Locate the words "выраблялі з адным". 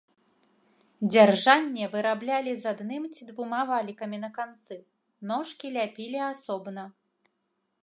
1.95-3.03